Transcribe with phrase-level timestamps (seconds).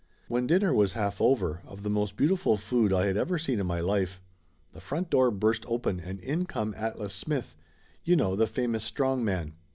[0.27, 3.67] When dinner was half over, of the most beautiful food I had ever seen in
[3.67, 4.19] my life,
[4.73, 7.53] the front door burst open and in come Atlas Smith;
[8.03, 9.53] you know, the famous strong man.